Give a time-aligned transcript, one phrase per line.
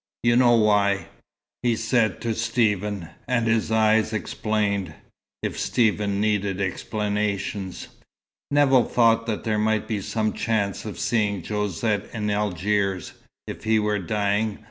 [0.23, 1.09] "You know why,"
[1.61, 4.95] he said to Stephen, and his eyes explained,
[5.43, 7.87] if Stephen needed explanations.
[8.49, 13.13] Nevill thought there might be some chance of seeing Josette in Algiers,
[13.45, 14.57] if he were dying.